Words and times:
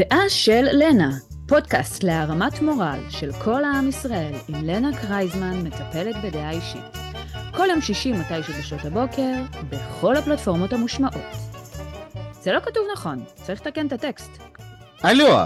דעה 0.00 0.28
של 0.28 0.64
לנה, 0.72 1.10
פודקאסט 1.48 2.02
להרמת 2.02 2.62
מורל 2.62 2.98
של 3.10 3.32
כל 3.32 3.64
העם 3.64 3.88
ישראל 3.88 4.32
עם 4.48 4.64
לנה 4.64 5.00
קרייזמן, 5.00 5.60
מטפלת 5.64 6.16
בדעה 6.24 6.50
אישית. 6.50 6.98
כל 7.56 7.66
יום 7.70 7.80
שישי 7.80 8.12
מתישהו 8.12 8.54
בשעות 8.58 8.84
הבוקר, 8.84 9.32
בכל 9.68 10.16
הפלטפורמות 10.16 10.72
המושמעות. 10.72 11.36
זה 12.42 12.52
לא 12.52 12.60
כתוב 12.60 12.82
נכון, 12.92 13.24
צריך 13.34 13.60
לתקן 13.60 13.86
את 13.86 13.92
הטקסט. 13.92 14.30
הלו, 15.02 15.36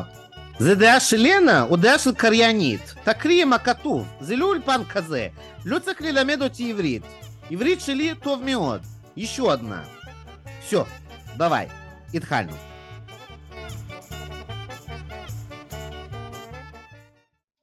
זה 0.58 0.74
דעה 0.74 1.00
של 1.00 1.16
לנה 1.16 1.62
או 1.62 1.76
דעה 1.76 1.98
של 1.98 2.14
קריינית? 2.14 2.94
תקריאי 3.04 3.44
מה 3.44 3.58
כתוב, 3.58 4.08
זה 4.20 4.36
לא 4.36 4.46
אולפן 4.46 4.84
כזה. 4.84 5.28
לא 5.64 5.78
צריך 5.78 6.02
ללמד 6.02 6.42
אותי 6.42 6.70
עברית. 6.70 7.02
עברית 7.50 7.80
שלי 7.80 8.14
טוב 8.22 8.42
מאוד. 8.44 8.80
еще 9.16 9.42
одна. 9.52 9.82
все, 10.60 10.86
давай, 11.36 11.68
התחלנו. 12.14 12.52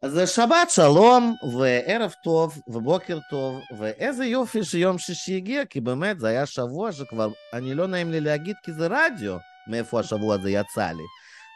אז 0.03 0.31
שבת 0.31 0.71
שלום, 0.71 1.35
וערב 1.59 2.15
טוב, 2.25 2.61
ובוקר 2.69 3.19
טוב, 3.31 3.61
ואיזה 3.79 4.25
יופי 4.25 4.65
שיום 4.65 4.99
שישי 4.99 5.37
הגיע, 5.37 5.65
כי 5.65 5.81
באמת 5.81 6.21
זה 6.21 6.29
היה 6.29 6.47
שבוע 6.47 6.93
שכבר, 6.93 7.29
אני 7.53 7.75
לא 7.75 7.87
נעים 7.87 8.11
לי 8.11 8.21
להגיד 8.21 8.57
כי 8.63 8.73
זה 8.73 8.87
רדיו, 8.91 9.37
מאיפה 9.71 10.01
השבוע 10.01 10.35
הזה 10.35 10.51
יצא 10.51 10.87
לי. 10.91 11.03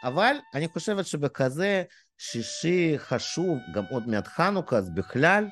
אבל 0.03 0.35
אני 0.55 0.67
חושבת 0.67 1.05
שבכזה 1.05 1.83
שישי 2.17 2.93
חשוב, 2.97 3.57
גם 3.73 3.83
עוד 3.89 4.07
מעט 4.07 4.27
חנוכה, 4.27 4.77
אז 4.77 4.89
בכלל, 4.95 5.47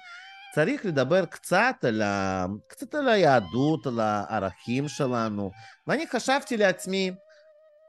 צריך 0.56 0.86
לדבר 0.86 1.26
קצת 1.26 1.76
על, 1.84 2.02
ה... 2.02 2.46
קצת 2.68 2.96
על 2.96 3.10
היהדות, 3.10 3.88
על 3.88 4.00
הערכים 4.00 4.88
שלנו. 4.88 5.52
ואני 5.88 6.08
חשבתי 6.08 6.58
לעצמי, 6.58 7.12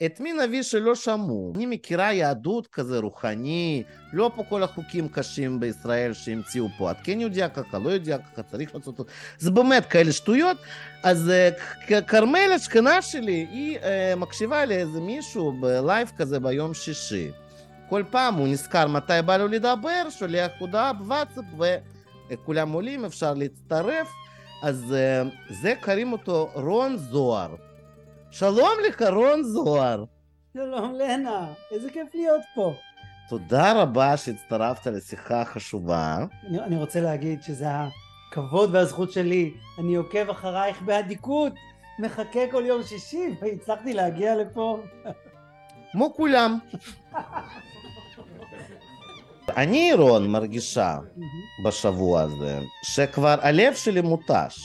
את 0.05 0.21
מי 0.21 0.33
נביא 0.33 0.63
שלא 0.63 0.95
שמעו? 0.95 1.53
אני 1.57 1.67
מכירה 1.67 2.13
יהדות 2.13 2.67
כזה 2.67 2.99
רוחני, 2.99 3.83
לא 4.13 4.31
פה 4.37 4.45
כל 4.49 4.63
החוקים 4.63 5.09
קשים 5.09 5.61
בישראל 5.61 6.13
שהמציאו 6.13 6.69
פה, 6.79 6.91
את 6.91 6.97
כן 7.05 7.21
יודע 7.21 7.49
ככה, 7.49 7.79
לא 7.79 7.91
יודע 7.91 8.19
ככה, 8.19 8.43
צריך 8.43 8.75
לעשות... 8.75 9.01
זה 9.39 9.51
באמת 9.51 9.87
כאלה 9.87 10.13
שטויות. 10.13 10.57
אז 11.03 11.33
כרמל 12.07 12.53
השכנה 12.55 13.03
שלי, 13.03 13.47
היא 13.51 13.79
מקשיבה 14.17 14.65
לאיזה 14.65 15.01
מישהו 15.01 15.53
בלייב 15.61 16.13
כזה 16.17 16.41
ביום 16.41 16.75
שישי. 16.75 17.31
כל 17.89 18.03
פעם 18.11 18.35
הוא 18.35 18.49
נזכר 18.49 18.89
מתי 18.89 19.13
בא 19.27 19.37
לו 19.37 19.49
לדבר, 19.49 20.11
שולח 20.11 20.51
הודעה 20.59 20.93
בוואטסאפ 20.93 21.45
וכולם 22.31 22.73
עולים, 22.73 23.05
אפשר 23.05 23.35
להצטרף. 23.35 24.09
אז 24.63 24.95
זה 25.63 25.75
קוראים 25.81 26.13
אותו 26.13 26.51
רון 26.55 26.97
זוהר. 26.97 27.55
שלום 28.39 28.73
לך, 28.89 29.03
רון 29.03 29.43
זוהר. 29.43 30.05
שלום, 30.55 30.95
לנה. 30.95 31.47
איזה 31.71 31.91
כיף 31.91 32.15
להיות 32.15 32.41
פה. 32.55 32.75
תודה 33.29 33.83
רבה 33.83 34.17
שהצטרפת 34.17 34.87
לשיחה 34.87 35.45
חשובה. 35.45 36.25
אני, 36.47 36.61
אני 36.61 36.77
רוצה 36.77 37.01
להגיד 37.01 37.43
שזה 37.43 37.67
הכבוד 38.31 38.75
והזכות 38.75 39.13
שלי. 39.13 39.55
אני 39.79 39.95
עוקב 39.95 40.31
אחרייך 40.31 40.83
באדיקות, 40.83 41.53
מחכה 41.99 42.41
כל 42.51 42.63
יום 42.67 42.83
שישי, 42.83 43.35
והצלחתי 43.41 43.95
להגיע 43.95 44.37
לפה. 44.37 44.81
כמו 45.93 46.15
כולם. 46.15 46.59
אני, 49.57 49.93
רון, 49.93 50.31
מרגישה 50.31 50.99
בשבוע 51.65 52.21
הזה 52.21 52.61
שכבר 52.83 53.37
הלב 53.43 53.75
שלי 53.75 54.01
מותש. 54.01 54.59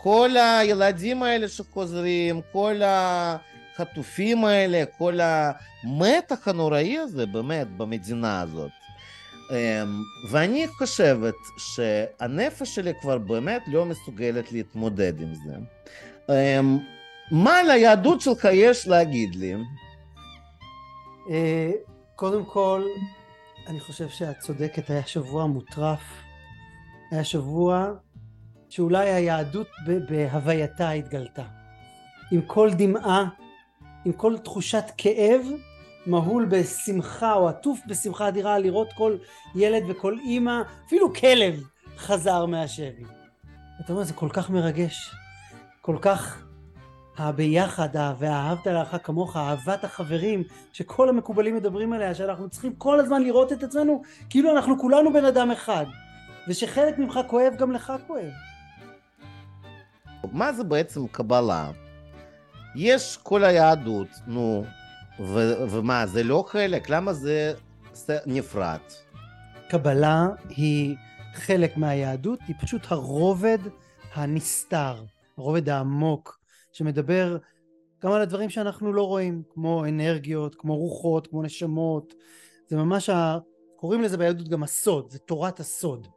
כל 0.00 0.30
הילדים 0.36 1.22
האלה 1.22 1.48
שחוזרים, 1.48 2.40
כל 2.52 2.80
החטופים 2.84 4.44
האלה, 4.44 4.84
כל 4.98 5.18
המתח 5.22 6.48
הנוראי 6.48 6.98
הזה 6.98 7.26
באמת 7.26 7.66
במדינה 7.76 8.40
הזאת. 8.40 8.70
ואני 10.30 10.68
חושבת 10.68 11.34
שהנפש 11.58 12.74
שלי 12.74 12.92
כבר 13.00 13.18
באמת 13.18 13.62
לא 13.66 13.84
מסוגלת 13.84 14.52
להתמודד 14.52 15.20
עם 15.20 15.32
זה. 15.34 15.54
מה 17.30 17.62
ליהדות 17.62 18.20
שלך 18.20 18.48
יש 18.52 18.88
להגיד 18.88 19.34
לי? 19.34 19.54
קודם 22.16 22.44
כל, 22.44 22.84
אני 23.66 23.80
חושב 23.80 24.08
שאת 24.08 24.38
צודקת, 24.38 24.90
היה 24.90 25.06
שבוע 25.06 25.46
מוטרף. 25.46 26.00
היה 27.10 27.24
שבוע 27.24 27.92
שאולי 28.68 29.10
היהדות 29.10 29.68
בהווייתה 30.08 30.90
התגלתה. 30.90 31.44
עם 32.30 32.40
כל 32.40 32.70
דמעה, 32.72 33.24
עם 34.04 34.12
כל 34.12 34.38
תחושת 34.38 34.84
כאב, 34.96 35.46
מהול 36.06 36.44
בשמחה 36.44 37.34
או 37.34 37.48
עטוף 37.48 37.80
בשמחה 37.86 38.28
אדירה 38.28 38.58
לראות 38.58 38.92
כל 38.92 39.16
ילד 39.54 39.82
וכל 39.88 40.18
אימא, 40.18 40.62
אפילו 40.86 41.14
כלב 41.14 41.62
חזר 41.98 42.46
מהשבי. 42.46 43.04
אתה 43.84 43.92
אומר, 43.92 44.04
זה 44.04 44.12
כל 44.12 44.28
כך 44.32 44.50
מרגש, 44.50 45.10
כל 45.80 45.96
כך 46.00 46.44
הביחד 47.18 47.88
והאהבת 48.18 48.66
לך 48.66 48.96
כמוך, 49.02 49.36
אהבת 49.36 49.84
החברים, 49.84 50.42
שכל 50.72 51.08
המקובלים 51.08 51.56
מדברים 51.56 51.92
עליה, 51.92 52.14
שאנחנו 52.14 52.48
צריכים 52.48 52.74
כל 52.74 53.00
הזמן 53.00 53.22
לראות 53.22 53.52
את 53.52 53.62
עצמנו 53.62 54.02
כאילו 54.30 54.56
אנחנו 54.56 54.78
כולנו 54.78 55.12
בן 55.12 55.24
אדם 55.24 55.50
אחד, 55.50 55.84
ושחלק 56.48 56.98
ממך 56.98 57.20
כואב 57.26 57.54
גם 57.58 57.72
לך 57.72 57.92
כואב. 58.06 58.47
מה 60.32 60.52
זה 60.52 60.64
בעצם 60.64 61.06
קבלה? 61.06 61.70
יש 62.76 63.18
כל 63.22 63.44
היהדות, 63.44 64.08
נו, 64.26 64.64
ו- 65.20 65.70
ומה, 65.70 66.06
זה 66.06 66.22
לא 66.22 66.44
חלק? 66.48 66.90
למה 66.90 67.12
זה 67.12 67.52
נפרד? 68.26 68.78
קבלה 69.68 70.26
היא 70.48 70.96
חלק 71.34 71.76
מהיהדות, 71.76 72.38
היא 72.48 72.56
פשוט 72.60 72.82
הרובד 72.88 73.58
הנסתר, 74.14 75.04
הרובד 75.38 75.68
העמוק, 75.68 76.38
שמדבר 76.72 77.36
גם 78.02 78.12
על 78.12 78.20
הדברים 78.20 78.50
שאנחנו 78.50 78.92
לא 78.92 79.02
רואים, 79.02 79.42
כמו 79.54 79.84
אנרגיות, 79.84 80.54
כמו 80.54 80.76
רוחות, 80.76 81.26
כמו 81.26 81.42
נשמות. 81.42 82.14
זה 82.68 82.76
ממש, 82.76 83.08
ה... 83.08 83.38
קוראים 83.76 84.02
לזה 84.02 84.16
ביהדות 84.16 84.48
גם 84.48 84.62
הסוד, 84.62 85.10
זה 85.10 85.18
תורת 85.18 85.60
הסוד. 85.60 86.08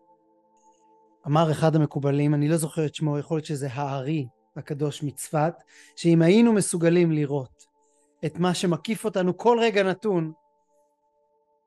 אמר 1.27 1.51
אחד 1.51 1.75
המקובלים, 1.75 2.33
אני 2.33 2.47
לא 2.47 2.57
זוכר 2.57 2.85
את 2.85 2.95
שמו, 2.95 3.19
יכול 3.19 3.37
להיות 3.37 3.45
שזה 3.45 3.67
הארי 3.71 4.27
הקדוש 4.55 5.03
מצפת, 5.03 5.53
שאם 5.95 6.21
היינו 6.21 6.53
מסוגלים 6.53 7.11
לראות 7.11 7.65
את 8.25 8.39
מה 8.39 8.53
שמקיף 8.53 9.05
אותנו 9.05 9.37
כל 9.37 9.57
רגע 9.61 9.83
נתון, 9.83 10.31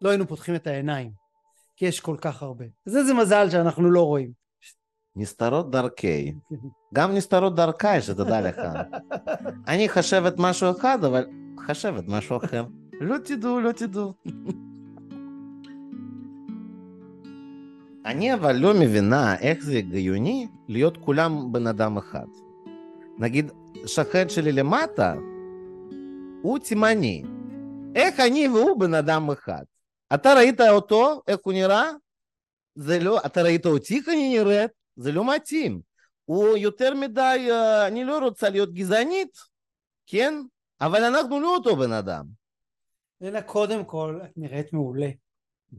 לא 0.00 0.08
היינו 0.08 0.28
פותחים 0.28 0.54
את 0.54 0.66
העיניים, 0.66 1.10
כי 1.76 1.86
יש 1.86 2.00
כל 2.00 2.16
כך 2.20 2.42
הרבה. 2.42 2.64
אז 2.86 2.96
איזה 2.96 3.14
מזל 3.14 3.50
שאנחנו 3.50 3.90
לא 3.90 4.02
רואים. 4.02 4.32
נסתרות 5.16 5.70
דרכי. 5.70 6.32
גם 6.94 7.14
נסתרות 7.14 7.54
דרכי, 7.54 8.00
שתדע 8.00 8.40
לך. 8.40 8.58
אני 9.68 9.88
חשבת 9.88 10.34
משהו 10.38 10.70
אחד, 10.70 11.04
אבל 11.04 11.26
חשבת 11.66 12.04
משהו 12.08 12.36
אחר. 12.36 12.64
לא 13.00 13.18
תדעו, 13.18 13.60
לא 13.60 13.72
תדעו. 13.72 14.12
אני 18.04 18.34
אבל 18.34 18.56
לא 18.56 18.74
מבינה 18.80 19.38
איך 19.38 19.64
זה 19.64 19.72
הגיוני 19.72 20.48
להיות 20.68 20.96
כולם 20.96 21.52
בן 21.52 21.66
אדם 21.66 21.96
אחד. 21.96 22.26
נגיד, 23.18 23.50
שכן 23.86 24.28
שלי 24.28 24.52
למטה, 24.52 25.14
הוא 26.42 26.58
תימני. 26.58 27.22
איך 27.94 28.20
אני 28.20 28.48
והוא 28.48 28.80
בן 28.80 28.94
אדם 28.94 29.30
אחד? 29.30 29.64
אתה 30.14 30.34
ראית 30.34 30.60
אותו, 30.60 31.22
איך 31.28 31.40
הוא 31.42 31.52
נראה? 31.52 31.90
זה 32.74 32.98
לא, 32.98 33.20
אתה 33.26 33.42
ראית 33.42 33.66
אותי 33.66 33.98
איך 33.98 34.08
אני 34.08 34.38
נראית? 34.38 34.70
זה 34.96 35.12
לא 35.12 35.34
מתאים. 35.34 35.80
הוא 36.24 36.56
יותר 36.56 36.94
מדי, 36.94 37.48
אני 37.88 38.04
לא 38.04 38.18
רוצה 38.18 38.50
להיות 38.50 38.72
גזענית, 38.72 39.38
כן? 40.06 40.34
אבל 40.80 41.04
אנחנו 41.04 41.40
לא 41.40 41.54
אותו 41.54 41.76
בן 41.76 41.92
אדם. 41.92 42.24
אלא 43.22 43.40
קודם 43.40 43.84
כל, 43.84 44.20
את 44.24 44.30
נראית 44.36 44.72
מעולה. 44.72 45.08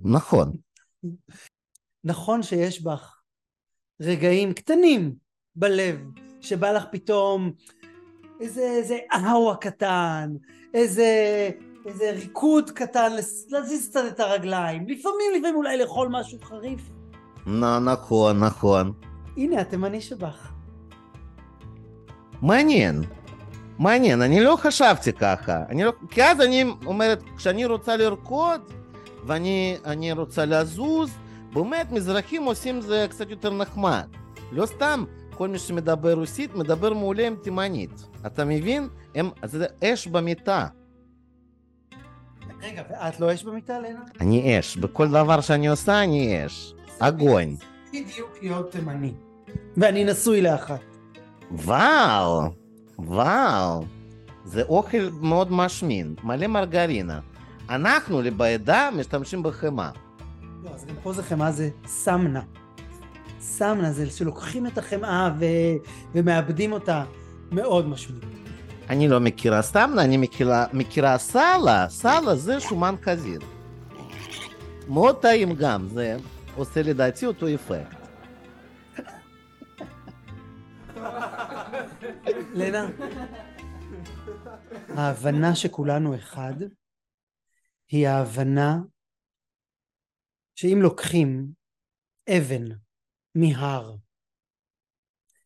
נכון. 0.03 0.51
נכון 2.05 2.43
שיש 2.43 2.81
בך 2.81 3.21
רגעים 4.01 4.53
קטנים 4.53 5.15
בלב, 5.55 5.99
שבא 6.41 6.71
לך 6.71 6.83
פתאום 6.91 7.51
איזה, 8.41 8.61
איזה 8.61 8.97
אהווה 9.13 9.55
קטן, 9.55 10.33
איזה, 10.73 11.49
איזה 11.85 12.11
ריקוד 12.11 12.71
קטן, 12.71 13.11
להזיז 13.49 13.89
קצת 13.89 14.03
את 14.07 14.19
הרגליים, 14.19 14.87
לפעמים, 14.87 15.31
לפעמים 15.37 15.55
אולי 15.55 15.77
לאכול 15.77 16.07
משהו 16.11 16.39
חריף. 16.43 16.81
נכון, 17.85 18.39
נכון. 18.39 18.93
הנה, 19.37 19.61
התימני 19.61 20.01
שבך. 20.01 20.51
מעניין. 22.41 23.01
מעניין, 23.79 24.21
אני 24.21 24.43
לא 24.43 24.55
חשבתי 24.55 25.13
ככה. 25.13 25.63
אני 25.69 25.83
לא... 25.83 25.93
כי 26.09 26.23
אז 26.23 26.41
אני 26.41 26.65
אומרת, 26.85 27.23
כשאני 27.37 27.65
רוצה 27.65 27.97
לרקוד, 27.97 28.61
ואני 29.25 30.11
רוצה 30.11 30.45
לזוז, 30.45 31.11
באמת 31.55 31.91
מזרחים 31.91 32.43
עושים 32.43 32.81
זה 32.81 33.05
קצת 33.09 33.29
יותר 33.29 33.53
נחמד. 33.53 34.07
לא 34.51 34.65
סתם 34.65 35.03
כל 35.33 35.47
מי 35.47 35.59
שמדבר 35.59 36.13
רוסית 36.13 36.55
מדבר 36.55 36.93
מעולה 36.93 37.27
עם 37.27 37.35
תימנית. 37.43 38.07
אתה 38.25 38.45
מבין? 38.45 38.87
הם, 39.15 39.29
זה 39.43 39.65
אש 39.83 40.07
במיטה. 40.07 40.67
רגע, 42.61 42.83
ואת 42.89 43.19
לא 43.19 43.33
אש 43.33 43.43
במיטה, 43.43 43.79
לנה? 43.79 43.99
אני 44.21 44.59
אש. 44.59 44.77
בכל 44.77 45.07
דבר 45.07 45.41
שאני 45.41 45.67
עושה 45.67 46.03
אני 46.03 46.45
אש. 46.45 46.73
הגון. 47.01 47.55
בדיוק 47.89 48.37
להיות 48.41 48.71
תימני. 48.71 49.13
ואני 49.77 50.03
נשוי 50.03 50.41
לאחת. 50.41 50.81
וואו, 51.51 52.41
וואו. 52.99 53.85
זה 54.45 54.63
אוכל 54.63 55.09
מאוד 55.21 55.51
משמין, 55.51 56.15
מלא 56.23 56.47
מרגרינה. 56.47 57.19
אנחנו 57.69 58.21
בעדה 58.37 58.89
משתמשים 58.95 59.43
בחמאה. 59.43 59.89
לא, 60.65 60.69
אז 60.69 60.85
גם 60.85 60.95
פה 61.03 61.13
זה 61.13 61.23
חמאה 61.23 61.51
זה 61.51 61.69
סמנה. 61.85 62.41
סמנה 63.39 63.91
זה 63.91 64.09
שלוקחים 64.09 64.67
את 64.67 64.77
החמאה 64.77 65.29
ו... 65.39 65.45
ומאבדים 66.15 66.71
אותה 66.71 67.03
מאוד 67.51 67.87
משמעות. 67.87 68.23
אני 68.89 69.07
לא 69.07 69.19
מכירה 69.19 69.61
סמנה, 69.61 70.03
אני 70.03 70.17
מכירה, 70.17 70.65
מכירה 70.73 71.17
סאלה. 71.17 71.89
סאלה 71.89 72.35
זה 72.35 72.59
שומן 72.59 72.95
חזיר. 73.03 73.39
מאוד 74.87 75.21
טעים 75.21 75.55
גם, 75.55 75.87
זה 75.93 76.17
עושה 76.55 76.81
לדעתי 76.81 77.25
אותו 77.25 77.49
יפה. 77.49 77.75
לנה, 82.53 82.87
ההבנה 84.89 85.55
שכולנו 85.55 86.15
אחד, 86.15 86.53
היא 87.91 88.07
ההבנה 88.07 88.79
שאם 90.55 90.79
לוקחים 90.81 91.51
אבן 92.29 92.63
מהר, 93.35 93.95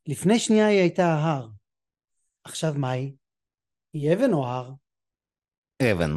לפני 0.08 0.40
שנייה 0.40 0.68
היא 0.68 0.80
הייתה 0.80 1.06
ההר, 1.06 1.50
עכשיו 2.44 2.74
מה 2.78 2.92
היא? 2.92 3.14
היא 3.94 4.14
אבן 4.14 4.34
או 4.34 4.48
הר? 4.48 4.72
אבן. 5.82 6.12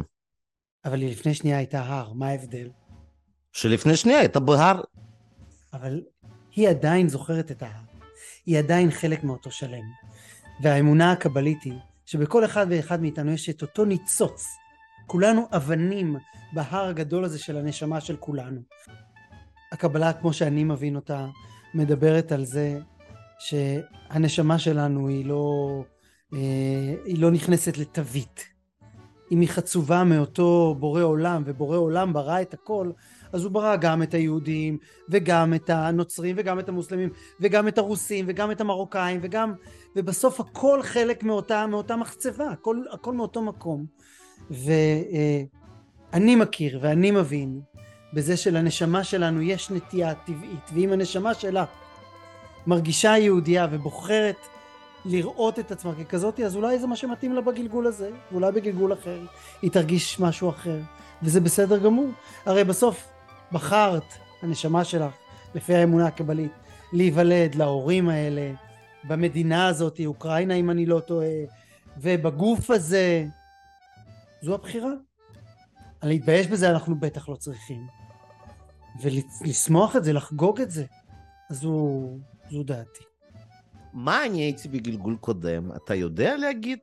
אבל 0.85 1.01
היא 1.01 1.11
לפני 1.11 1.33
שנייה 1.33 1.57
הייתה 1.57 1.81
הר, 1.81 2.13
מה 2.13 2.27
ההבדל? 2.27 2.69
שלפני 3.51 3.97
שנייה 3.97 4.19
הייתה 4.19 4.39
בהר. 4.39 4.81
אבל 5.73 6.01
היא 6.51 6.69
עדיין 6.69 7.09
זוכרת 7.09 7.51
את 7.51 7.63
ההר, 7.63 7.83
היא 8.45 8.59
עדיין 8.59 8.91
חלק 8.91 9.23
מאותו 9.23 9.51
שלם. 9.51 9.83
והאמונה 10.63 11.11
הקבלית 11.11 11.63
היא 11.63 11.79
שבכל 12.05 12.45
אחד 12.45 12.65
ואחד 12.69 13.01
מאיתנו 13.01 13.31
יש 13.31 13.49
את 13.49 13.61
אותו 13.61 13.85
ניצוץ. 13.85 14.62
כולנו 15.07 15.47
אבנים 15.51 16.15
בהר 16.53 16.85
הגדול 16.85 17.23
הזה 17.23 17.39
של 17.39 17.57
הנשמה 17.57 18.01
של 18.01 18.15
כולנו. 18.15 18.61
הקבלה, 19.71 20.13
כמו 20.13 20.33
שאני 20.33 20.63
מבין 20.63 20.95
אותה, 20.95 21.27
מדברת 21.73 22.31
על 22.31 22.45
זה 22.45 22.79
שהנשמה 23.39 24.59
שלנו 24.59 25.07
היא 25.07 25.25
לא, 25.25 25.83
אה, 26.33 26.95
היא 27.05 27.21
לא 27.21 27.31
נכנסת 27.31 27.77
לתווית. 27.77 28.53
אם 29.31 29.41
היא 29.41 29.49
חצובה 29.49 30.03
מאותו 30.03 30.75
בורא 30.79 31.01
עולם, 31.01 31.43
ובורא 31.45 31.77
עולם 31.77 32.13
ברא 32.13 32.41
את 32.41 32.53
הכל, 32.53 32.91
אז 33.33 33.43
הוא 33.43 33.51
ברא 33.51 33.75
גם 33.75 34.03
את 34.03 34.13
היהודים, 34.13 34.77
וגם 35.09 35.53
את 35.53 35.69
הנוצרים, 35.69 36.35
וגם 36.39 36.59
את 36.59 36.69
המוסלמים, 36.69 37.09
וגם 37.41 37.67
את 37.67 37.77
הרוסים, 37.77 38.25
וגם 38.27 38.51
את 38.51 38.61
המרוקאים, 38.61 39.19
וגם... 39.23 39.53
ובסוף 39.95 40.39
הכל 40.39 40.79
חלק 40.83 41.23
מאותה, 41.23 41.67
מאותה 41.67 41.95
מחצבה, 41.95 42.49
הכל, 42.49 42.77
הכל 42.91 43.13
מאותו 43.13 43.41
מקום. 43.41 43.85
ואני 44.51 46.35
מכיר 46.35 46.79
ואני 46.81 47.11
מבין 47.11 47.61
בזה 48.13 48.37
שלנשמה 48.37 49.03
שלנו 49.03 49.41
יש 49.41 49.71
נטייה 49.71 50.13
טבעית, 50.13 50.69
ואם 50.73 50.91
הנשמה 50.91 51.33
שלה 51.33 51.65
מרגישה 52.67 53.17
יהודייה 53.17 53.67
ובוחרת 53.71 54.35
לראות 55.05 55.59
את 55.59 55.71
עצמה 55.71 55.91
ככזאת, 55.95 56.39
אז 56.39 56.55
אולי 56.55 56.79
זה 56.79 56.87
מה 56.87 56.95
שמתאים 56.95 57.33
לה 57.33 57.41
בגלגול 57.41 57.87
הזה, 57.87 58.09
ואולי 58.31 58.51
בגלגול 58.51 58.93
אחר 58.93 59.19
היא 59.61 59.71
תרגיש 59.71 60.19
משהו 60.19 60.49
אחר, 60.49 60.79
וזה 61.23 61.41
בסדר 61.41 61.77
גמור. 61.77 62.09
הרי 62.45 62.63
בסוף 62.63 63.07
בחרת, 63.51 64.13
הנשמה 64.41 64.83
שלך, 64.83 65.13
לפי 65.55 65.75
האמונה 65.75 66.07
הקבלית, 66.07 66.51
להיוולד 66.93 67.55
להורים 67.55 68.09
האלה, 68.09 68.51
במדינה 69.03 69.67
הזאת, 69.67 70.01
אוקראינה 70.05 70.53
אם 70.53 70.69
אני 70.69 70.85
לא 70.85 70.99
טועה, 70.99 71.27
ובגוף 71.97 72.71
הזה, 72.71 73.25
זו 74.43 74.55
הבחירה. 74.55 74.91
להתבייש 76.03 76.47
בזה 76.47 76.69
אנחנו 76.69 76.99
בטח 76.99 77.29
לא 77.29 77.35
צריכים. 77.35 77.87
ולשמוח 79.01 79.95
את 79.95 80.03
זה, 80.03 80.13
לחגוג 80.13 80.61
את 80.61 80.71
זה, 80.71 80.85
זו, 81.49 81.99
זו 82.51 82.63
דעתי. 82.63 83.03
מה 83.93 84.25
אני 84.25 84.41
הייתי 84.41 84.67
בגלגול 84.67 85.15
קודם? 85.15 85.71
אתה 85.75 85.95
יודע 85.95 86.37
להגיד? 86.37 86.79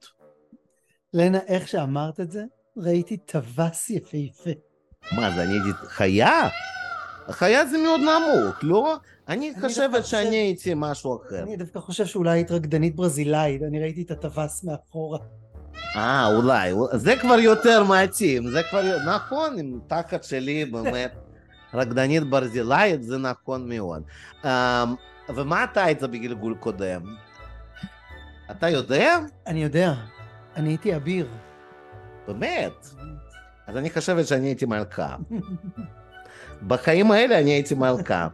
לנה, 1.15 1.39
איך 1.47 1.69
שאמרת 1.69 2.21
את 2.21 2.31
זה, 2.31 2.45
ראיתי 2.77 3.17
טווס 3.17 3.91
יפהפה. 3.91 4.51
מה 5.13 5.31
זה, 5.35 5.43
אני 5.43 5.53
הייתי 5.53 5.87
חיה? 5.87 6.49
חיה 7.31 7.67
זה 7.67 7.79
מאוד 7.79 8.01
נמוך, 8.01 8.57
לא? 8.63 8.97
אני 9.29 9.53
חושבת 9.61 10.07
שאני 10.07 10.37
הייתי 10.37 10.73
משהו 10.77 11.17
אחר. 11.17 11.43
אני 11.43 11.57
דווקא 11.57 11.81
חושב 11.81 12.07
שאולי 12.07 12.31
היית 12.31 12.51
רקדנית 12.51 12.97
ברזילאית, 12.97 13.63
אני 13.63 13.81
ראיתי 13.81 14.03
את 14.03 14.11
הטווס 14.11 14.65
מאחורה. 14.65 15.19
אה, 15.97 16.27
אולי, 16.27 16.73
זה 16.93 17.17
כבר 17.21 17.39
יותר 17.39 17.85
מתאים, 17.85 18.49
זה 18.51 18.63
כבר, 18.71 18.83
נכון, 19.07 19.59
עם 19.59 19.79
תחת 19.87 20.25
שלי 20.25 20.65
באמת, 20.65 21.13
רקדנית 21.75 22.23
ברזילאית, 22.23 23.03
זה 23.03 23.19
נכון 23.19 23.69
מאוד. 23.69 24.03
ומה 25.29 25.65
אתה 25.65 25.85
היית 25.85 26.03
בגלגול 26.03 26.55
קודם? 26.61 27.03
אתה 28.51 28.69
יודע? 28.69 29.19
אני 29.47 29.63
יודע, 29.63 29.95
אני 30.57 30.69
הייתי 30.69 30.97
אביר. 30.97 31.29
באמת? 32.27 32.87
אז 33.67 33.77
אני 33.77 33.91
חושבת 33.91 34.27
שאני 34.27 34.47
הייתי 34.47 34.67
מלכה. 34.67 35.17
בחיים 36.69 37.11
האלה 37.11 37.39
אני 37.39 37.51
הייתי 37.51 37.75
מלכה. 37.75 38.29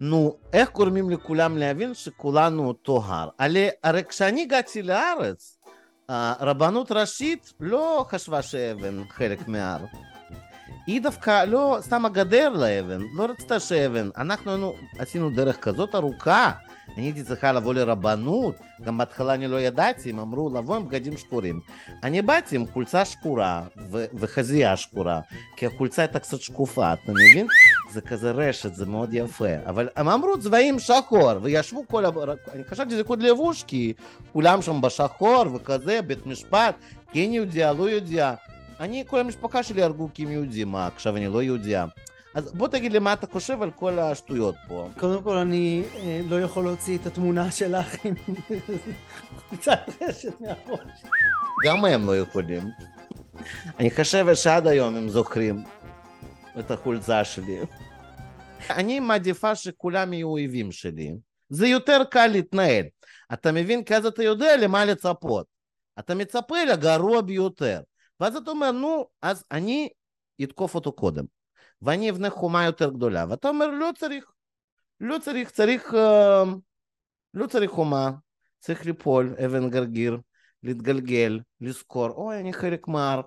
נו, 0.00 0.36
איך 0.52 0.70
גורמים 0.72 1.10
לכולם 1.10 1.58
להבין 1.58 1.94
שכולנו 1.94 2.68
אותו 2.68 3.02
הר? 3.04 3.28
הרי, 3.84 4.04
כשאני 4.08 4.42
הגעתי 4.42 4.82
לארץ, 4.82 5.58
הרבנות 6.08 6.92
ראשית 6.92 7.52
לא 7.60 8.04
חשבה 8.08 8.42
שאבן 8.42 9.02
חלק 9.08 9.48
מהר. 9.48 9.78
היא 10.86 11.02
דווקא 11.02 11.44
לא 11.44 11.78
שמה 11.90 12.08
גדר 12.08 12.48
לאבן, 12.48 13.00
לא 13.14 13.24
רצתה 13.24 13.60
שאבן. 13.60 14.08
אנחנו 14.16 14.72
עשינו 14.98 15.30
דרך 15.30 15.56
כזאת 15.56 15.94
ארוכה 15.94 16.52
אני 16.96 17.06
הייתי 17.06 17.22
צריכה 17.22 17.52
לבוא 17.52 17.74
לרבנות, 17.74 18.54
גם 18.82 18.98
בהתחלה 18.98 19.34
אני 19.34 19.48
לא 19.48 19.60
ידעתי, 19.60 20.10
הם 20.10 20.18
אמרו 20.18 20.50
לבוא 20.54 20.76
עם 20.76 20.88
בגדים 20.88 21.16
שחורים. 21.16 21.60
אני 22.02 22.22
באתי 22.22 22.56
עם 22.56 22.66
חולצה 22.72 23.04
שחורה 23.04 23.62
ו- 23.90 24.04
וחזייה 24.14 24.76
שחורה, 24.76 25.20
כי 25.56 25.66
החולצה 25.66 26.02
הייתה 26.02 26.18
קצת 26.18 26.40
שקופה, 26.40 26.92
אתה 26.92 27.12
מבין? 27.12 27.46
זה 27.90 28.00
כזה 28.00 28.30
רשת, 28.30 28.74
זה 28.74 28.86
מאוד 28.86 29.14
יפה. 29.14 29.54
אבל 29.66 29.88
הם 29.96 30.08
אמרו 30.08 30.38
צבעים 30.40 30.78
שחור, 30.78 31.30
וישבו 31.42 31.84
כל 31.88 32.04
ה... 32.04 32.10
אני 32.52 32.64
חשבתי 32.64 32.90
שזה 32.90 33.04
קוד 33.04 33.22
לבוש, 33.22 33.62
כי 33.62 33.92
כולם 34.32 34.62
שם 34.62 34.80
בשחור 34.80 35.44
וכזה, 35.54 36.02
בית 36.02 36.26
משפט, 36.26 36.74
כן 37.12 37.32
יהודיה, 37.32 37.72
לא 37.72 37.90
יהודיה. 37.90 38.34
אני, 38.80 39.04
כל 39.06 39.20
המשפחה 39.20 39.62
שלי 39.62 39.82
הרגו 39.82 40.08
כי 40.14 40.22
הם 40.22 40.30
יהודים, 40.30 40.68
מה, 40.68 40.86
עכשיו 40.86 41.16
אני 41.16 41.26
לא 41.26 41.42
יהודיה. 41.42 41.86
אז 42.34 42.52
בוא 42.52 42.68
תגיד 42.68 42.92
לי 42.92 42.98
מה 42.98 43.12
אתה 43.12 43.26
חושב 43.26 43.62
על 43.62 43.70
כל 43.70 43.98
השטויות 43.98 44.54
פה. 44.68 44.88
קודם 44.98 45.22
כל 45.22 45.36
אני 45.36 45.82
אה, 45.96 46.20
לא 46.28 46.40
יכול 46.40 46.64
להוציא 46.64 46.98
את 46.98 47.06
התמונה 47.06 47.50
שלך 47.50 48.04
עם 48.04 48.14
קצת 49.50 49.80
רשת 50.00 50.40
מהראש. 50.40 51.02
גם 51.64 51.84
הם 51.84 52.06
לא 52.06 52.18
יכולים. 52.18 52.62
אני 53.78 53.90
חושב 53.90 54.34
שעד 54.34 54.66
היום 54.66 54.96
הם 54.96 55.08
זוכרים 55.08 55.64
את 56.58 56.70
החולצה 56.70 57.24
שלי. 57.24 57.58
אני 58.70 59.00
מעדיפה 59.00 59.54
שכולם 59.54 60.12
יהיו 60.12 60.28
אויבים 60.28 60.72
שלי. 60.72 61.14
זה 61.48 61.66
יותר 61.66 62.02
קל 62.10 62.26
להתנהל. 62.26 62.84
אתה 63.32 63.52
מבין? 63.52 63.84
כי 63.84 63.96
אז 63.96 64.06
אתה 64.06 64.22
יודע 64.22 64.56
למה 64.56 64.84
לצפות. 64.84 65.46
אתה 65.98 66.14
מצפה 66.14 66.64
לגרוע 66.64 67.20
ביותר. 67.20 67.80
ואז 68.20 68.36
אתה 68.36 68.50
אומר, 68.50 68.72
נו, 68.72 69.06
אז 69.22 69.44
אני 69.52 69.88
אתקוף 70.42 70.74
אותו 70.74 70.92
קודם. 70.92 71.24
ואני 71.82 72.10
אבנה 72.10 72.30
חומה 72.30 72.64
יותר 72.64 72.90
גדולה. 72.90 73.24
ואתה 73.28 73.48
אומר, 73.48 73.66
לא 73.66 73.90
צריך, 73.98 74.24
לא 75.00 75.16
צריך, 75.18 75.50
צריך, 75.50 75.94
לא 77.34 77.46
צריך 77.46 77.70
חומה, 77.70 78.10
צריך 78.58 78.86
ליפול, 78.86 79.34
אבן 79.44 79.70
גרגיר, 79.70 80.18
להתגלגל, 80.62 81.40
לזכור, 81.60 82.08
אוי, 82.08 82.40
אני 82.40 82.52
חלק 82.52 82.88
מהר. 82.88 83.20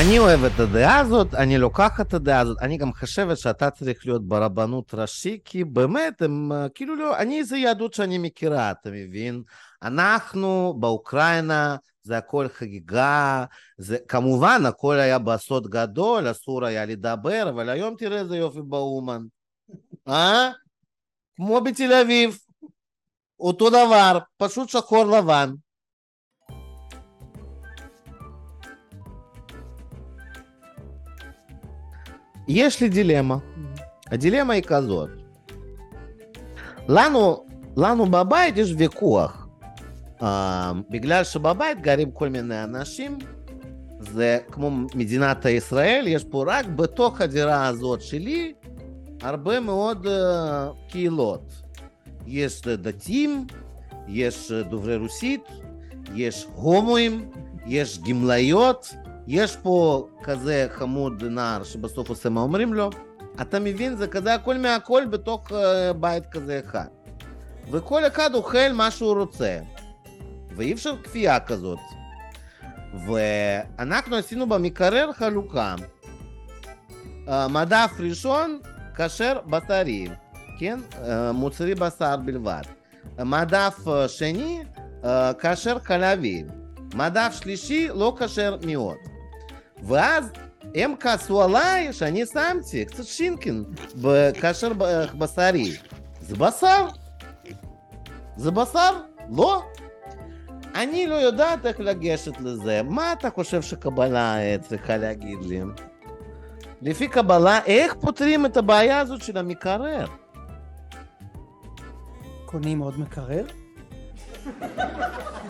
אני 0.00 0.18
אוהב 0.18 0.44
את 0.44 0.60
הדעה 0.60 0.98
הזאת, 0.98 1.34
אני 1.34 1.58
לוקח 1.58 2.00
את 2.00 2.14
הדעה 2.14 2.40
הזאת, 2.40 2.58
אני 2.60 2.76
גם 2.76 2.92
חושבת 2.92 3.38
שאתה 3.38 3.70
צריך 3.70 4.06
להיות 4.06 4.28
ברבנות 4.28 4.94
ראשי, 4.94 5.38
כי 5.44 5.64
באמת, 5.64 6.22
הם 6.22 6.52
כאילו 6.74 6.96
לא, 6.96 7.16
אני 7.18 7.44
זה 7.44 7.56
יהדות 7.56 7.94
שאני 7.94 8.18
מכירה, 8.18 8.70
אתה 8.70 8.90
מבין? 8.90 9.42
אנחנו 9.82 10.74
באוקראינה, 10.80 11.76
זה 12.02 12.18
הכל 12.18 12.48
חגיגה, 12.48 13.44
זה 13.78 13.96
כמובן 14.08 14.66
הכל 14.66 14.98
היה 14.98 15.18
בסוד 15.18 15.68
גדול, 15.68 16.30
אסור 16.30 16.64
היה 16.64 16.86
לדבר, 16.86 17.48
אבל 17.48 17.68
היום 17.68 17.94
תראה 17.98 18.18
איזה 18.18 18.36
יופי 18.36 18.60
באומן, 18.62 19.22
אה? 20.08 20.50
כמו 21.36 21.60
בתל 21.60 21.92
אביב, 21.92 22.38
אותו 23.40 23.70
דבר, 23.70 24.18
פשוט 24.36 24.68
שחור 24.68 25.04
לבן. 25.04 25.50
יש 32.48 32.80
לי 32.80 32.88
דילמה. 32.88 33.36
הדילמה 34.10 34.54
היא 34.54 34.62
כזאת. 34.62 35.08
לנו, 36.88 37.44
לנו 37.76 38.06
בבית 38.06 38.56
יש 38.56 38.74
ויכוח. 38.78 39.46
Uh, 40.20 40.24
בגלל 40.90 41.24
שבבית 41.24 41.80
גרים 41.80 42.10
כל 42.10 42.28
מיני 42.28 42.64
אנשים, 42.64 43.18
זה 43.98 44.38
כמו 44.50 44.70
מדינת 44.94 45.44
ישראל, 45.44 46.04
יש 46.06 46.24
פה 46.24 46.44
רק 46.46 46.66
בתוך 46.66 47.20
הדירה 47.20 47.66
הזאת 47.66 48.02
שלי 48.02 48.52
הרבה 49.22 49.60
מאוד 49.60 50.06
uh, 50.06 50.10
קהילות. 50.88 51.52
יש 52.26 52.62
דתיים, 52.62 53.46
יש 54.08 54.52
דוברי 54.52 54.96
רוסית, 54.96 55.44
יש 56.14 56.46
הומואים, 56.54 57.30
יש 57.66 57.98
גמלאיות, 57.98 58.94
יש 59.26 59.56
פה 59.56 60.08
כזה 60.22 60.66
חמוד 60.70 61.24
נער 61.24 61.64
שבסוף 61.64 62.08
עושה 62.08 62.28
מה 62.28 62.40
אומרים 62.40 62.74
לו, 62.74 62.90
אתה 63.40 63.60
מבין? 63.60 63.96
זה 63.96 64.06
כזה 64.08 64.34
הכל 64.34 64.58
מהכל 64.58 65.04
בתוך 65.10 65.52
בית 66.00 66.26
כזה 66.26 66.60
אחד. 66.66 66.86
וכל 67.70 68.06
אחד 68.06 68.34
אוכל 68.34 68.72
מה 68.72 68.90
שהוא 68.90 69.14
רוצה. 69.14 69.58
ואי 70.56 70.72
אפשר 70.72 70.94
כפייה 71.02 71.40
כזאת. 71.40 71.78
ואנחנו 73.06 74.16
עשינו 74.16 74.48
במקרר 74.48 75.12
חלוקה. 75.12 75.74
מדף 77.50 77.90
ראשון, 77.98 78.58
כשר 78.96 79.38
בשרי, 79.46 80.06
כן? 80.58 80.80
מוצרי 81.34 81.74
בשר 81.74 82.16
בלבד. 82.16 82.62
מדף 83.18 83.84
שני, 84.06 84.62
כשר 85.38 85.78
חלבי. 85.78 86.44
מדף 86.94 87.38
שלישי, 87.40 87.88
לא 87.94 88.16
כשר 88.18 88.56
מאוד. 88.66 88.96
ואז 89.84 90.32
הם 90.74 90.94
כעסו 91.00 91.42
עליי 91.42 91.92
שאני 91.92 92.26
שמתי 92.26 92.84
קצת 92.84 93.04
שינקין 93.04 93.64
בכשר 94.02 94.72
בשרי. 95.18 95.76
זה 96.20 96.36
בשר? 96.36 96.86
זה 98.36 98.50
בשר? 98.50 99.00
לא. 99.30 99.62
אני 100.74 101.06
לא 101.06 101.14
יודעת 101.14 101.66
איך 101.66 101.80
לגשת 101.80 102.40
לזה. 102.40 102.82
מה 102.82 103.12
אתה 103.12 103.30
חושב 103.30 103.62
שקבלה 103.62 104.36
צריכה 104.60 104.96
להגיד 104.96 105.38
לי? 105.42 105.60
לפי 106.82 107.08
קבלה, 107.08 107.60
איך 107.64 107.94
פותרים 107.94 108.46
את 108.46 108.56
הבעיה 108.56 108.98
הזאת 108.98 109.22
של 109.22 109.38
המקרר? 109.38 110.06
קונים 112.44 112.78
עוד 112.78 113.00
מקרר? 113.00 113.44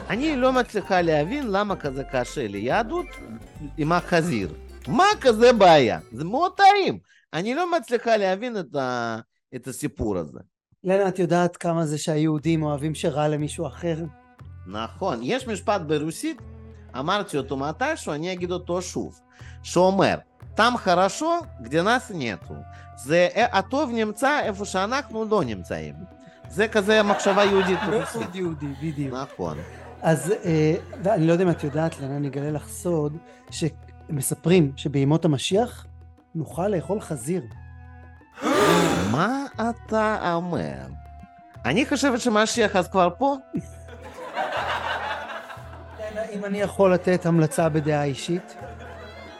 אני 0.10 0.36
לא 0.36 0.53
מצליחה 0.53 1.01
להבין 1.01 1.48
למה 1.51 1.75
כזה 1.75 2.03
קשה 2.12 2.48
לי. 2.48 2.58
יהדות 2.58 3.06
עם 3.77 3.91
החזיר. 3.91 4.53
מה 4.88 5.06
כזה 5.22 5.53
בעיה? 5.53 6.00
זה 6.12 6.24
מאוד 6.24 6.51
טעים. 6.58 7.00
אני 7.34 7.56
לא 7.56 7.77
מצליחה 7.77 8.18
להבין 8.18 8.58
את, 8.60 8.75
ה... 8.75 9.20
את 9.56 9.68
הסיפור 9.68 10.18
הזה. 10.18 10.39
לנה, 10.84 11.08
את 11.08 11.20
יודעת 11.20 11.58
כמה 11.58 11.86
זה 11.86 11.98
שהיהודים 11.98 12.63
אוהבים 12.63 12.96
שרע 12.96 13.27
למישהו 13.27 13.68
אחר? 13.68 13.98
נכון. 14.68 15.20
יש 15.24 15.48
משפט 15.48 15.82
ברוסית, 15.82 16.41
אמרתי 17.00 17.38
אותו 17.38 17.58
מתישהו, 17.58 18.13
אני 18.13 18.34
אגיד 18.34 18.51
אותו 18.51 18.82
שוב, 18.82 19.20
שאומר, 19.63 20.15
תם 20.56 20.74
חרשו, 20.77 21.39
где 21.62 21.82
нас 21.82 22.12
נטו. 22.15 22.53
זה 22.98 23.27
הטוב 23.36 23.91
נמצא 23.94 24.39
איפה 24.44 24.65
שאנחנו 24.65 25.25
לא 25.25 25.44
נמצאים. 25.44 25.96
זה 26.49 26.69
כזה 26.69 27.03
מחשבה 27.03 27.45
יהודית. 27.45 27.79
מאוד 27.89 28.35
יהודי, 28.35 28.67
בדיוק. 28.83 29.15
נכון. 29.15 29.59
אז 30.03 30.35
אני 31.07 31.27
לא 31.27 31.33
יודע 31.33 31.45
אם 31.45 31.51
את 31.51 31.65
יודעת, 31.65 32.01
לנה, 32.01 32.17
אני 32.17 32.29
אגלה 32.29 32.51
לך 32.51 32.69
סוד, 32.69 33.17
שמספרים 33.51 34.73
שבימות 34.77 35.25
המשיח 35.25 35.87
נוכל 36.35 36.69
לאכול 36.69 37.01
חזיר. 37.01 37.43
מה 39.13 39.45
אתה 39.55 40.35
אומר? 40.35 40.75
אני 41.65 41.87
חושבת 41.87 42.21
שמשיח 42.21 42.77
אז 42.77 42.89
כבר 42.89 43.09
פה. 43.19 43.37
אם 46.35 46.45
אני 46.45 46.61
יכול 46.61 46.95
לתת 46.95 47.27
המלצה 47.27 47.69
בדעה 47.69 48.05
אישית, 48.05 48.57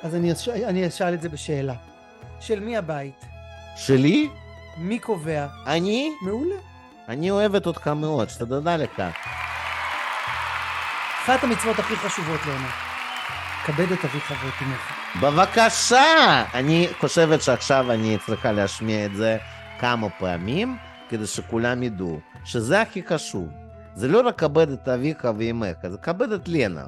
אז 0.03 0.15
אני, 0.15 0.33
אש... 0.33 0.49
אני 0.49 0.87
אשאל 0.87 1.15
את 1.15 1.23
זה 1.23 1.29
בשאלה. 1.29 1.75
של 2.41 2.61
מי 2.61 2.77
הבית? 2.77 3.25
שלי? 3.77 4.29
מי 4.77 4.99
קובע? 4.99 5.47
אני? 5.67 6.13
מעולה. 6.23 6.74
אני 7.09 7.31
אוהבת 7.31 7.67
אותך 7.67 7.89
מאוד, 7.89 8.29
שתדע 8.29 8.77
לך. 8.77 9.03
אחת 11.25 11.45
המצוות 11.45 11.79
הכי 11.79 11.97
חשובות 11.97 12.41
לעונה. 12.47 12.71
כבד 13.65 13.93
את 13.93 14.05
אביך 14.05 14.31
ואת 14.31 14.55
אמך. 14.63 14.93
בבקשה! 15.23 16.45
אני 16.55 16.89
חושבת 17.01 17.43
שעכשיו 17.43 17.93
אני 17.93 18.19
צריכה 18.27 18.53
להשמיע 18.53 19.07
את 19.07 19.17
זה 19.17 19.37
כמה 19.79 20.11
פעמים, 20.11 20.77
כדי 21.09 21.27
שכולם 21.27 21.83
ידעו 21.83 22.21
שזה 22.45 22.81
הכי 22.81 23.03
חשוב. 23.03 23.49
זה 23.95 24.09
לא 24.09 24.21
רק 24.21 24.39
כבד 24.39 24.71
את 24.71 24.89
אביך 24.89 25.29
ואמך, 25.39 25.77
זה 25.91 25.99
כבד 25.99 26.33
את 26.33 26.49
לנה. 26.49 26.85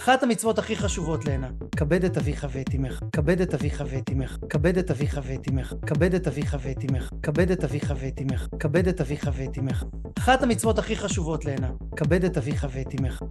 אחת 0.00 0.22
המצוות 0.22 0.58
הכי 0.58 0.76
חשובות 0.76 1.24
לעינה, 1.24 1.50
כבד 1.76 2.04
את 2.04 2.16
אביך 2.16 2.46
ואת 2.52 2.74
אמך, 2.74 3.00
כבד 3.12 3.40
את 3.40 3.54
אביך 3.54 3.84
ואת 3.86 4.10
אמך, 4.10 4.38
כבד 4.48 4.78
את 4.78 4.90
אביך 4.90 5.20
ואת 5.24 5.48
אמך, 5.50 5.74
כבד 5.86 6.14
את 6.14 6.26
אביך 6.26 6.56
ואת 6.62 6.84
אמך, 6.90 7.08
כבד 7.22 7.50
את 7.50 7.64
אביך 7.64 7.92
ואת 7.96 8.20
אמך, 8.20 8.48
כבד 8.60 8.88
את 8.88 9.00
אביך 9.00 9.30
ואת 9.34 9.58
אמך. 9.58 9.84
אחת 10.18 10.42
המצוות 10.42 10.78
הכי 10.78 10.96
חשובות 10.96 11.44
לעינה, 11.44 11.70
כבד 11.96 12.24
את 12.24 12.36
אביך 12.36 12.66
ואת 12.72 13.00
אמך. 13.00 13.22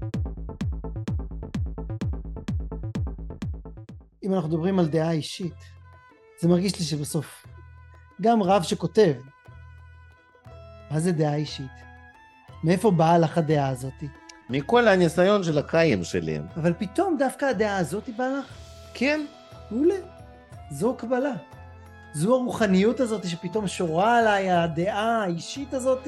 אם 4.23 4.33
אנחנו 4.33 4.49
מדברים 4.49 4.79
על 4.79 4.87
דעה 4.87 5.11
אישית, 5.11 5.63
זה 6.41 6.47
מרגיש 6.47 6.79
לי 6.79 6.85
שבסוף, 6.85 7.45
גם 8.21 8.43
רב 8.43 8.63
שכותב, 8.63 9.13
מה 10.91 10.99
זה 10.99 11.11
דעה 11.11 11.35
אישית? 11.35 11.71
מאיפה 12.63 12.91
באה 12.91 13.17
לך 13.17 13.37
הדעה 13.37 13.69
הזאתי? 13.69 14.07
מכל 14.49 14.87
הניסיון 14.87 15.43
של 15.43 15.57
החיים 15.57 16.03
שלי. 16.03 16.39
אבל 16.57 16.73
פתאום 16.77 17.15
דווקא 17.19 17.45
הדעה 17.45 17.77
הזאת 17.77 18.09
באה 18.17 18.29
לך? 18.29 18.45
כן. 18.93 19.25
מעולה. 19.71 19.95
זו 20.71 20.93
קבלה. 20.93 21.33
זו 22.13 22.35
הרוחניות 22.35 22.99
הזאת 22.99 23.27
שפתאום 23.27 23.67
שורה 23.67 24.19
עליי 24.19 24.51
הדעה 24.51 25.23
האישית 25.23 25.73
הזאת, 25.73 26.07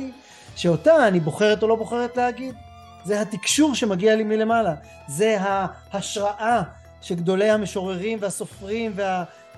שאותה 0.56 1.08
אני 1.08 1.20
בוחרת 1.20 1.64
או 1.64 1.68
לא 1.68 1.76
בוחרת 1.76 2.18
להגיד. 2.18 2.56
זה 3.06 3.22
התקשור 3.22 3.76
שמגיע 3.76 4.16
לי 4.16 4.24
מלמעלה. 4.24 4.76
זה 5.08 5.38
ההשראה 5.40 6.62
שגדולי 7.02 7.50
המשוררים 7.50 8.18
והסופרים 8.22 8.94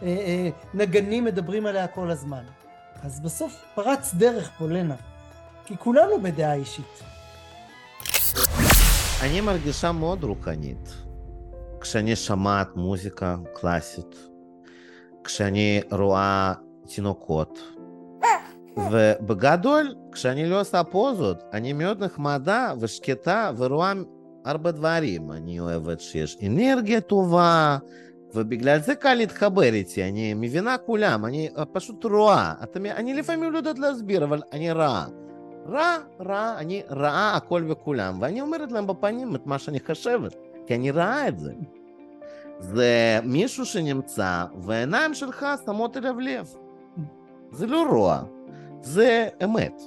והנגנים 0.01 1.25
מדברים 1.25 1.65
עליה 1.65 1.87
כל 1.87 2.11
הזמן. 2.11 2.43
אז 3.03 3.19
בסוף 3.19 3.65
פרץ 3.75 4.13
דרך 4.13 4.51
פה 4.57 4.67
לנה. 4.67 4.95
כי 5.65 5.77
כולנו 5.77 6.21
בדעה 6.21 6.53
אישית. 6.53 7.12
אני 9.23 9.41
מרגישה 9.41 9.91
מאוד 9.91 10.23
רוחנית 10.23 10.93
כשאני 11.81 12.15
שומעת 12.15 12.75
מוזיקה 12.75 13.37
קלאסית, 13.53 14.15
כשאני 15.23 15.81
רואה 15.91 16.53
תינוקות. 16.95 17.59
ובגדול, 18.77 19.95
כשאני 20.11 20.49
לא 20.49 20.61
עושה 20.61 20.83
פוזות, 20.83 21.43
אני 21.53 21.73
מאוד 21.73 22.03
נחמדה 22.03 22.73
ושקטה 22.79 23.51
ורואה 23.57 23.93
הרבה 24.45 24.71
דברים. 24.71 25.31
אני 25.31 25.59
אוהבת 25.59 25.99
שיש 25.99 26.37
אנרגיה 26.45 27.01
טובה, 27.01 27.77
ובגלל 28.35 28.79
זה 28.79 28.95
קל 28.95 29.13
להתחבר 29.13 29.73
איתי, 29.73 30.03
אני 30.03 30.33
מבינה 30.33 30.77
כולם, 30.77 31.25
אני 31.25 31.49
פשוט 31.71 32.05
רואה. 32.05 32.53
אני 32.75 33.13
לפעמים 33.13 33.51
לא 33.51 33.57
יודעת 33.57 33.79
להסביר, 33.79 34.23
אבל 34.23 34.41
אני 34.51 34.71
רואה. 34.71 35.05
רע, 35.69 35.97
רע, 36.19 36.55
אני 36.57 36.83
רעה 36.89 37.35
הכל 37.35 37.65
וכולם, 37.67 38.17
ואני 38.21 38.41
אומרת 38.41 38.71
להם 38.71 38.87
בפנים 38.87 39.35
את 39.35 39.47
מה 39.47 39.59
שאני 39.59 39.79
חושבת, 39.79 40.35
כי 40.67 40.75
אני 40.75 40.91
ראה 40.91 41.27
את 41.27 41.39
זה. 41.39 41.53
זה 42.59 43.19
מישהו 43.23 43.65
שנמצא, 43.65 44.45
והעיניים 44.61 45.13
שלך 45.13 45.45
שמות 45.65 45.97
אליו 45.97 46.19
לב. 46.19 46.55
זה 47.51 47.67
לא 47.67 47.85
רוע, 47.89 48.23
זה 48.81 49.27
אמת. 49.43 49.81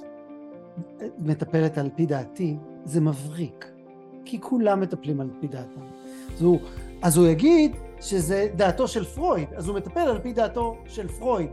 מטפלת 1.17 1.77
על 1.77 1.89
פי 1.95 2.05
דעתי, 2.05 2.57
זה 2.83 3.01
מבריק, 3.01 3.65
כי 4.25 4.41
כולם 4.41 4.81
מטפלים 4.81 5.21
על 5.21 5.29
פי 5.41 5.47
דעתם. 5.47 5.81
אז 6.33 6.45
אז 7.01 7.17
הוא 7.17 7.27
יגיד 7.27 7.75
שזה 8.01 8.47
דעתו 8.55 8.87
של 8.87 9.03
פרויד, 9.03 9.47
אז 9.55 9.67
הוא 9.67 9.77
מטפל 9.77 9.99
על 9.99 10.19
פי 10.19 10.33
דעתו 10.33 10.77
של 10.85 11.07
פרויד, 11.07 11.49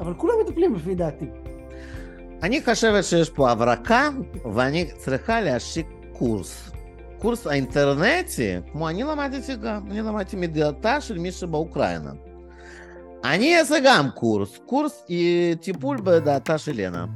אבל 0.00 0.14
כולם 0.14 0.34
מטפלים 0.44 0.74
לפי 0.74 0.94
דעתי. 0.94 1.26
אני 2.42 2.64
חושבת 2.64 3.04
שיש 3.04 3.30
פה 3.30 3.50
הברקה, 3.50 4.08
ואני 4.54 4.90
צריכה 4.96 5.40
להשיק 5.40 5.86
קורס. 6.12 6.70
קורס 7.18 7.46
האינטרנטי, 7.46 8.56
כמו 8.72 8.88
אני 8.88 9.02
למדתי 9.02 9.56
גם, 9.56 9.90
אני 9.90 10.00
למדתי 10.00 10.36
מדעתה 10.36 11.00
של 11.00 11.18
מישהו 11.18 11.48
באוקראינה. 11.48 12.12
אני 13.24 13.58
אעשה 13.58 13.76
גם 13.84 14.10
קורס, 14.10 14.58
קורס 14.66 15.06
טיפול 15.60 15.96
בדעתה 16.04 16.58
של 16.58 16.72
לנה. 16.74 17.06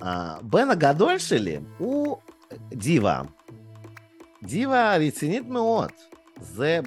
הבן 0.00 0.70
הגדול 0.70 1.18
שלי 1.18 1.58
הוא 1.78 2.16
דיבה. 2.68 3.22
דיבה 4.42 4.96
רצינית 4.96 5.46
מאוד. 5.48 5.92
זה 6.40 6.80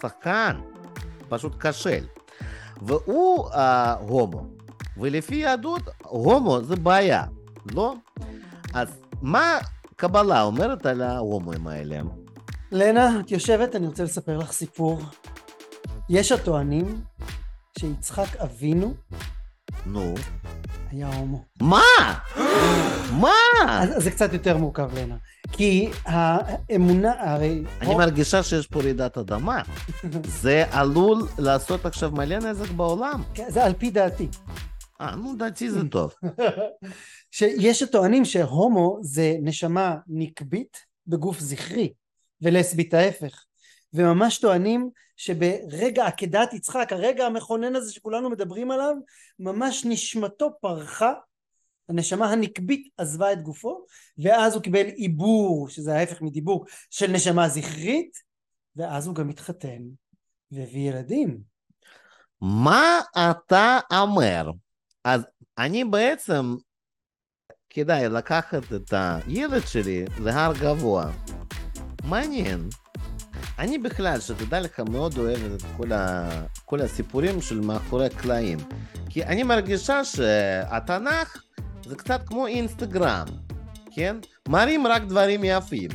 שחקן, 0.00 0.60
פשוט 1.28 1.66
כשל. 1.66 2.04
והוא 2.82 3.50
אה, 3.50 3.92
הומו. 3.92 4.46
ולפי 4.96 5.34
יהדות, 5.34 5.82
הומו 6.02 6.62
זה 6.62 6.76
בעיה, 6.76 7.24
לא? 7.72 7.94
אז 8.74 8.88
מה 9.22 9.58
קבלה 9.96 10.42
אומרת 10.42 10.86
על 10.86 11.02
ההומואים 11.02 11.66
האלה? 11.66 12.00
לנה, 12.72 13.20
את 13.20 13.30
יושבת, 13.30 13.76
אני 13.76 13.86
רוצה 13.86 14.04
לספר 14.04 14.38
לך 14.38 14.52
סיפור. 14.52 15.00
יש 16.08 16.32
הטוענים 16.32 17.00
שיצחק 17.78 18.36
אבינו 18.36 18.94
נו. 19.86 20.14
היה 20.94 21.16
הומו. 21.16 21.44
מה? 21.60 21.82
מה? 23.10 23.30
אז, 23.68 24.02
זה 24.02 24.10
קצת 24.10 24.32
יותר 24.32 24.56
מורכב, 24.56 24.98
לנה. 24.98 25.16
כי 25.52 25.90
האמונה, 26.04 27.12
הרי... 27.18 27.62
אני 27.80 27.94
מרגישה 27.94 28.42
שיש 28.42 28.66
פה 28.66 28.80
רעידת 28.80 29.18
אדמה. 29.18 29.62
זה 30.24 30.64
עלול 30.70 31.28
לעשות 31.38 31.86
עכשיו 31.86 32.10
מלא 32.10 32.38
נזק 32.38 32.70
בעולם. 32.70 33.22
כן, 33.34 33.46
זה 33.48 33.64
על 33.64 33.72
פי 33.78 33.90
דעתי. 33.90 34.28
אה, 35.00 35.16
נו, 35.16 35.34
דעתי 35.36 35.70
זה 35.70 35.88
טוב. 35.88 36.14
שיש 37.36 37.82
הטוענים 37.82 38.24
שהומו 38.24 38.98
זה 39.02 39.36
נשמה 39.42 39.96
נקבית 40.06 40.76
בגוף 41.06 41.40
זכרי, 41.40 41.92
ולסבית 42.42 42.94
ההפך. 42.94 43.44
וממש 43.94 44.38
טוענים 44.38 44.90
שברגע 45.16 46.06
עקדת 46.06 46.52
יצחק, 46.52 46.92
הרגע 46.92 47.26
המכונן 47.26 47.76
הזה 47.76 47.92
שכולנו 47.92 48.30
מדברים 48.30 48.70
עליו, 48.70 48.94
ממש 49.38 49.84
נשמתו 49.84 50.50
פרחה, 50.60 51.12
הנשמה 51.88 52.30
הנקבית 52.32 52.88
עזבה 52.98 53.32
את 53.32 53.42
גופו, 53.42 53.84
ואז 54.18 54.54
הוא 54.54 54.62
קיבל 54.62 54.86
עיבור, 54.86 55.68
שזה 55.68 55.94
ההפך 55.94 56.22
מדיבור, 56.22 56.64
של 56.90 57.12
נשמה 57.12 57.48
זכרית, 57.48 58.18
ואז 58.76 59.06
הוא 59.06 59.14
גם 59.14 59.30
התחתן 59.30 59.82
והביא 60.52 60.90
ילדים. 60.90 61.38
מה 62.40 63.00
אתה 63.30 63.78
אומר? 63.92 64.50
אז 65.04 65.26
אני 65.58 65.84
בעצם, 65.84 66.54
כדאי 67.70 68.08
לקחת 68.08 68.62
את 68.76 68.92
הילד 68.92 69.66
שלי 69.66 70.04
להר 70.20 70.52
גבוה. 70.60 71.10
מעניין. 72.04 72.68
אני 73.58 73.78
בכלל, 73.78 74.20
שתדע 74.20 74.60
לך, 74.60 74.80
מאוד 74.80 75.18
אוהב 75.18 75.38
את 75.54 75.62
כל, 75.76 75.92
ה... 75.92 76.28
כל 76.64 76.80
הסיפורים 76.80 77.40
של 77.40 77.60
מאחורי 77.60 78.06
הקלעים. 78.06 78.58
כי 79.08 79.24
אני 79.24 79.42
מרגישה 79.42 80.04
שהתנ"ך 80.04 81.42
זה 81.86 81.96
קצת 81.96 82.20
כמו 82.26 82.46
אינסטגרם, 82.46 83.26
כן? 83.94 84.16
מראים 84.48 84.86
רק 84.86 85.02
דברים 85.02 85.40
יפים. 85.44 85.90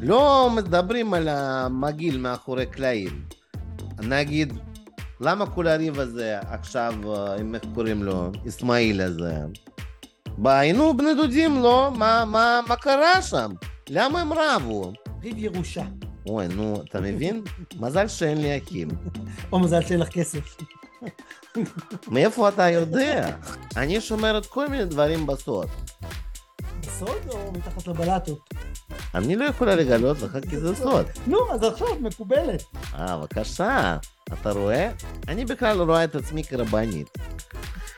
לא 0.00 0.50
מדברים 0.56 1.14
על 1.14 1.28
המגעיל 1.28 2.18
מאחורי 2.18 2.66
קלעים. 2.66 3.24
נגיד, 3.98 4.52
למה 5.20 5.46
כל 5.46 5.66
הריב 5.66 6.00
הזה 6.00 6.38
עכשיו, 6.40 6.94
אם 7.40 7.54
איך 7.54 7.62
קוראים 7.74 8.02
לו, 8.02 8.30
אסמאעיל 8.48 9.00
הזה? 9.00 9.34
היינו 10.44 10.96
בני 10.96 11.14
דודים, 11.14 11.62
לא? 11.62 11.92
מה, 11.96 12.24
מה, 12.24 12.60
מה 12.68 12.76
קרה 12.76 13.22
שם? 13.22 13.50
למה 13.88 14.20
הם 14.20 14.32
רבו? 14.32 14.92
ריב 15.22 15.38
ירושה. 15.38 15.84
אוי, 16.26 16.48
נו, 16.48 16.82
אתה 16.90 17.00
מבין? 17.00 17.42
מזל 17.80 18.08
שאין 18.08 18.42
לי 18.42 18.58
אחים. 18.58 18.88
או 19.52 19.58
מזל 19.58 19.82
שאין 19.82 20.00
לך 20.00 20.08
כסף. 20.08 20.56
מאיפה 22.08 22.48
אתה 22.48 22.70
יודע? 22.70 23.36
אני 23.76 24.00
שומרת 24.00 24.46
כל 24.46 24.68
מיני 24.68 24.84
דברים 24.84 25.26
בסוד. 25.26 25.68
בסוד 26.80 27.28
או 27.28 27.52
מתחת 27.52 27.86
לבלטות? 27.86 28.54
אני 29.14 29.36
לא 29.36 29.44
יכולה 29.44 29.74
לגלות 29.74 30.22
לך 30.22 30.38
כי 30.50 30.56
זה 30.56 30.74
סוד. 30.74 31.06
נו, 31.26 31.38
אז 31.52 31.62
עכשיו 31.62 31.88
מקובלת. 32.00 32.62
אה, 32.94 33.16
בבקשה. 33.18 33.96
אתה 34.32 34.50
רואה? 34.50 34.90
אני 35.28 35.44
בכלל 35.44 35.76
לא 35.76 35.84
רואה 35.84 36.04
את 36.04 36.14
עצמי 36.14 36.44
כרבנית. 36.44 37.18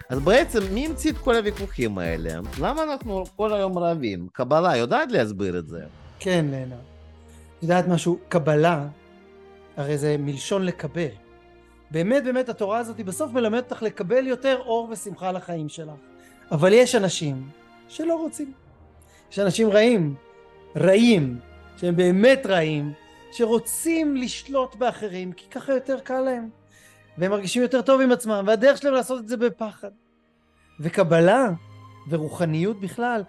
אז 0.08 0.18
בעצם 0.18 0.60
מי 0.74 0.86
המציא 0.86 1.12
את 1.12 1.18
כל 1.18 1.36
הוויכוחים 1.36 1.98
האלה? 1.98 2.40
למה 2.60 2.82
אנחנו 2.82 3.24
כל 3.36 3.52
היום 3.52 3.78
רבים? 3.78 4.28
קבלה 4.32 4.76
יודעת 4.76 5.12
להסביר 5.12 5.58
את 5.58 5.68
זה. 5.68 5.80
כן, 6.18 6.46
לנה. 6.50 6.76
את 7.58 7.62
יודעת 7.62 7.88
משהו? 7.88 8.18
קבלה, 8.28 8.86
הרי 9.76 9.98
זה 9.98 10.16
מלשון 10.18 10.64
לקבל. 10.64 11.08
באמת 11.90 12.24
באמת 12.24 12.48
התורה 12.48 12.78
הזאת 12.78 13.00
בסוף 13.00 13.32
מלמדת 13.32 13.72
אותך 13.72 13.82
לקבל 13.82 14.26
יותר 14.26 14.58
אור 14.58 14.88
ושמחה 14.90 15.32
לחיים 15.32 15.68
שלך. 15.68 15.94
אבל 16.50 16.72
יש 16.72 16.94
אנשים 16.94 17.48
שלא 17.88 18.14
רוצים. 18.14 18.52
יש 19.32 19.38
אנשים 19.38 19.70
רעים, 19.70 20.14
רעים, 20.76 21.38
שהם 21.76 21.96
באמת 21.96 22.46
רעים, 22.46 22.92
שרוצים 23.32 24.16
לשלוט 24.16 24.74
באחרים 24.74 25.32
כי 25.32 25.46
ככה 25.50 25.72
יותר 25.72 26.00
קל 26.00 26.20
להם. 26.20 26.48
והם 27.18 27.30
מרגישים 27.30 27.62
יותר 27.62 27.82
טוב 27.82 28.00
עם 28.00 28.12
עצמם, 28.12 28.44
והדרך 28.46 28.78
שלהם 28.78 28.94
לעשות 28.94 29.20
את 29.20 29.28
זה 29.28 29.36
בפחד. 29.36 29.90
וקבלה 30.80 31.48
ורוחניות 32.08 32.80
בכלל 32.80 33.22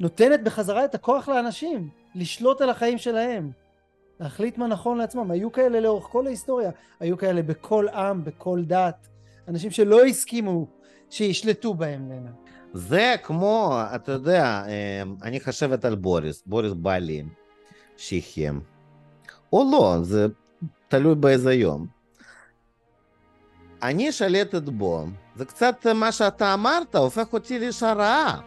נותנת 0.00 0.44
בחזרה 0.44 0.84
את 0.84 0.94
הכוח 0.94 1.28
לאנשים 1.28 1.88
לשלוט 2.14 2.60
על 2.60 2.70
החיים 2.70 2.98
שלהם. 2.98 3.63
להחליט 4.20 4.58
מה 4.58 4.66
נכון 4.66 4.98
לעצמם. 4.98 5.30
היו 5.30 5.52
כאלה 5.52 5.80
לאורך 5.80 6.04
כל 6.04 6.26
ההיסטוריה, 6.26 6.70
היו 7.00 7.18
כאלה 7.18 7.42
בכל 7.42 7.88
עם, 7.88 8.24
בכל 8.24 8.62
דת, 8.64 9.08
אנשים 9.48 9.70
שלא 9.70 10.04
הסכימו 10.04 10.66
שישלטו 11.10 11.74
בהם 11.74 12.10
לנה. 12.10 12.30
זה 12.72 13.14
כמו, 13.22 13.78
אתה 13.94 14.12
יודע, 14.12 14.64
אני 15.22 15.40
חושבת 15.40 15.84
על 15.84 15.94
בוריס, 15.94 16.42
בוריס 16.46 16.72
בעלי, 16.72 17.22
שיחיה. 17.96 18.52
או 19.52 19.68
לא, 19.72 19.96
זה 20.02 20.26
תלוי 20.88 21.14
באיזה 21.14 21.54
יום. 21.54 21.86
אני 23.82 24.12
שלטת 24.12 24.62
בו, 24.62 25.04
זה 25.36 25.44
קצת 25.44 25.86
מה 25.94 26.12
שאתה 26.12 26.54
אמרת, 26.54 26.94
הופך 26.94 27.32
אותי 27.32 27.58
לאיש 27.58 27.82
הרעה. 27.82 28.40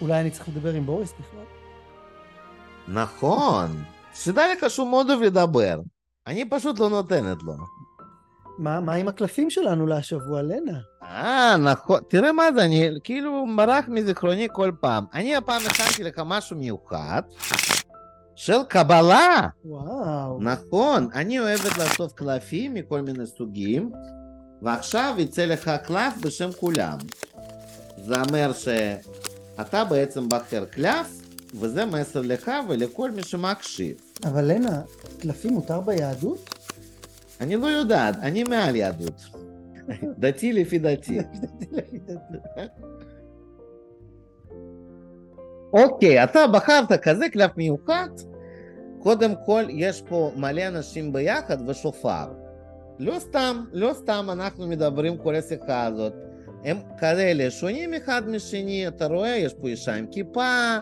אולי 0.00 0.20
אני 0.20 0.30
צריך 0.30 0.48
לדבר 0.48 0.74
עם 0.74 0.86
בוריס 0.86 1.14
בכלל? 1.20 1.44
נכון. 2.88 3.84
שתדע 4.22 4.42
לך 4.52 4.70
שהוא 4.70 4.88
מאוד 4.90 5.10
אוהב 5.10 5.22
לדבר. 5.22 5.80
אני 6.26 6.44
פשוט 6.44 6.78
לא 6.78 6.90
נותנת 6.90 7.42
לו. 7.42 7.54
מה, 8.58 8.80
מה 8.80 8.94
עם 8.94 9.08
הקלפים 9.08 9.50
שלנו 9.50 9.86
להשבוע, 9.86 10.42
לנה? 10.42 10.78
אה, 11.02 11.56
נכון. 11.56 12.00
תראה 12.08 12.32
מה 12.32 12.52
זה, 12.54 12.64
אני 12.64 12.88
כאילו 13.04 13.46
מרח 13.46 13.84
מזיכרוני 13.88 14.48
כל 14.52 14.70
פעם. 14.80 15.04
אני 15.14 15.36
הפעם 15.36 15.62
הכנתי 15.66 16.02
לך 16.04 16.22
משהו 16.26 16.56
מיוחד 16.56 17.22
של 18.36 18.62
קבלה. 18.68 19.48
וואו. 19.64 20.38
נכון, 20.40 21.08
אני 21.14 21.40
אוהבת 21.40 21.78
לאסוף 21.78 22.12
קלפים 22.12 22.74
מכל 22.74 23.00
מיני 23.00 23.26
סוגים, 23.26 23.90
ועכשיו 24.62 25.14
יצא 25.18 25.44
לך 25.44 25.70
קלף 25.84 26.14
בשם 26.20 26.52
כולם. 26.52 26.98
זה 27.96 28.14
אומר 28.28 28.52
שאתה 28.52 29.84
בעצם 29.84 30.28
בחר 30.28 30.64
קלף, 30.64 31.08
וזה 31.54 31.86
מסר 31.86 32.20
לך 32.22 32.50
ולכל 32.68 33.10
מי 33.10 33.22
שמקשיב. 33.22 33.96
אבל 34.24 34.44
לנה, 34.44 34.82
קלפים 35.18 35.52
מותר 35.52 35.80
ביהדות? 35.80 36.50
אני 37.40 37.56
לא 37.56 37.66
יודעת, 37.66 38.16
אני 38.16 38.44
מעל 38.44 38.76
יהדות. 38.76 39.22
דתי 40.18 40.52
לפי 40.52 40.78
דתי. 40.78 41.18
אוקיי, 45.72 46.24
אתה 46.24 46.46
בחרת 46.46 46.92
כזה 46.92 47.28
קלף 47.28 47.56
מיוחד, 47.56 48.08
קודם 48.98 49.34
כל 49.46 49.64
יש 49.68 50.02
פה 50.02 50.32
מלא 50.36 50.68
אנשים 50.68 51.12
ביחד 51.12 51.68
ושופר. 51.68 52.32
לא 52.98 53.18
סתם, 53.18 53.64
לא 53.72 53.92
סתם 53.92 54.26
אנחנו 54.32 54.66
מדברים 54.68 55.16
כל 55.16 55.34
השיחה 55.34 55.84
הזאת. 55.84 56.12
הם 56.64 56.76
כאלה 56.98 57.50
שונים 57.50 57.94
אחד 57.94 58.28
משני, 58.28 58.88
אתה 58.88 59.06
רואה, 59.06 59.36
יש 59.36 59.54
פה 59.54 59.68
אישה 59.68 59.94
עם 59.94 60.06
כיפה, 60.06 60.76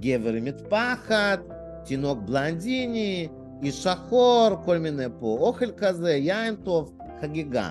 גבר 0.00 0.32
עם 0.32 0.44
מטפחת, 0.44 1.40
תינוק 1.86 2.18
בלנדיני, 2.18 3.28
איש 3.62 3.82
שחור, 3.82 4.48
כל 4.64 4.78
מיני 4.78 5.04
פה, 5.20 5.36
אוכל 5.40 5.70
כזה, 5.76 6.12
יין 6.12 6.56
טוב, 6.56 6.98
חגיגה. 7.20 7.70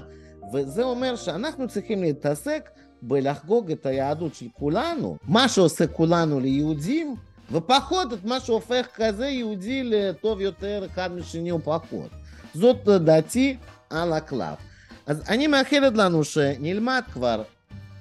וזה 0.53 0.83
אומר 0.83 1.15
שאנחנו 1.15 1.67
צריכים 1.67 2.01
להתעסק 2.01 2.69
בלחגוג 3.01 3.71
את 3.71 3.85
היהדות 3.85 4.35
של 4.35 4.45
כולנו, 4.53 5.17
מה 5.27 5.47
שעושה 5.47 5.87
כולנו 5.87 6.39
ליהודים, 6.39 7.15
ופחות 7.51 8.13
את 8.13 8.25
מה 8.25 8.39
שהופך 8.39 8.87
כזה 8.95 9.27
יהודי 9.27 9.83
לטוב 9.83 10.41
יותר 10.41 10.85
אחד 10.85 11.11
משני 11.11 11.51
או 11.51 11.59
פחות. 11.59 12.09
זאת 12.53 12.87
דעתי 12.87 13.57
על 13.89 14.13
הקלף. 14.13 14.57
אז 15.05 15.21
אני 15.29 15.47
מאחלת 15.47 15.93
לנו 15.97 16.23
שנלמד 16.23 17.03
כבר 17.13 17.41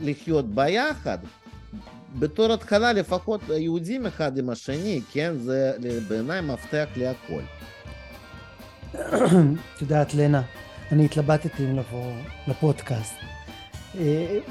לחיות 0.01 0.55
ביחד, 0.55 1.19
בתור 2.19 2.53
התחלה 2.53 2.93
לפחות 2.93 3.41
יהודים 3.49 4.07
אחד 4.07 4.39
עם 4.39 4.51
השני, 4.51 5.01
כן? 5.13 5.35
זה 5.39 5.73
בעיניי 6.09 6.41
מפתח 6.41 6.85
להכל. 6.97 7.41
את 9.75 9.81
יודעת, 9.81 10.15
לנה, 10.15 10.43
אני 10.93 11.05
התלבטתי 11.05 11.65
אם 11.65 11.77
לבוא 11.77 12.13
לפודקאסט. 12.49 13.15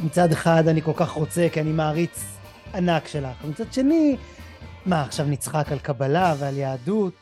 מצד 0.04 0.32
אחד 0.32 0.68
אני 0.68 0.82
כל 0.82 0.92
כך 0.96 1.10
רוצה, 1.10 1.48
כי 1.54 1.62
אני 1.62 1.72
מעריץ 1.72 2.24
ענק 2.74 3.08
שלך. 3.08 3.46
מצד 3.46 3.74
שני, 3.74 4.18
מה, 4.86 5.02
עכשיו 5.02 5.26
נצחק 5.26 5.72
על 5.72 5.80
קבלה 5.80 6.36
ועל 6.40 6.58
יהדות? 6.58 7.14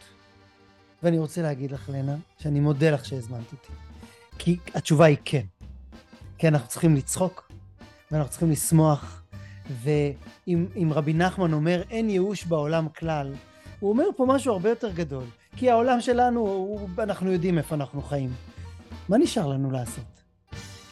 ואני 1.04 1.17
רוצה 1.17 1.41
להגיד 1.41 1.71
לך, 1.71 1.89
לנה, 1.93 2.15
שאני 2.38 2.60
מודה 2.60 2.91
לך 2.91 3.06
שהזמנת 3.06 3.51
אותי. 3.51 3.73
כי 4.38 4.58
התשובה 4.73 5.06
היא 5.06 5.17
כן. 5.25 5.45
כן, 6.38 6.54
אנחנו 6.54 6.67
צריכים 6.69 6.95
לצחוק, 6.95 7.51
ואנחנו 8.12 8.32
צריכים 8.32 8.51
לשמוח, 8.51 9.20
ואם 9.69 10.91
רבי 10.91 11.13
נחמן 11.13 11.54
אומר 11.54 11.82
אין 11.89 12.10
ייאוש 12.10 12.45
בעולם 12.45 12.88
כלל, 13.00 13.34
הוא 13.80 13.89
אומר 13.89 14.06
פה 14.15 14.26
משהו 14.26 14.54
הרבה 14.54 14.69
יותר 14.69 14.91
גדול. 14.91 15.24
כי 15.56 15.69
העולם 15.69 16.02
שלנו, 16.02 16.39
הוא, 16.39 16.89
אנחנו 17.00 17.32
יודעים 17.32 17.58
איפה 17.58 17.76
אנחנו 17.76 18.02
חיים. 18.02 18.30
מה 19.10 19.17
נשאר 19.17 19.47
לנו 19.47 19.71
לעשות? 19.71 20.21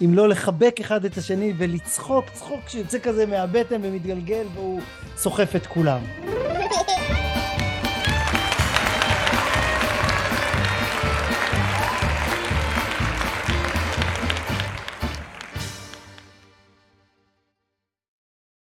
אם 0.01 0.13
לא 0.13 0.29
לחבק 0.29 0.75
אחד 0.81 1.05
את 1.05 1.17
השני 1.17 1.53
ולצחוק 1.57 2.25
צחוק 2.33 2.59
שיוצא 2.67 2.99
כזה 2.99 3.25
מהבטן 3.25 3.79
ומתגלגל 3.83 4.45
והוא 4.53 4.81
סוחף 5.17 5.55
את 5.55 5.67
כולם. 5.67 6.01